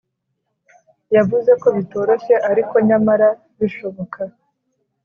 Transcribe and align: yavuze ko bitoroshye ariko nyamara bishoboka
yavuze 1.15 1.51
ko 1.61 1.67
bitoroshye 1.77 2.35
ariko 2.51 2.75
nyamara 2.87 3.27
bishoboka 3.59 4.19